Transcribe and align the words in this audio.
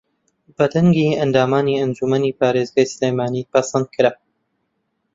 بە 0.55 0.65
دەنگی 0.73 1.17
ئەندامانی 1.19 1.79
ئەنجوومەنی 1.81 2.37
پارێزگای 2.39 2.91
سلێمانی 2.93 3.47
پەسەندکرا 3.51 4.11